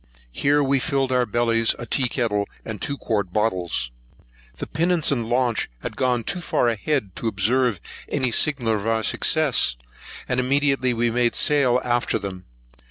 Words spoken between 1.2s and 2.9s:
bellies, a tea kettle, and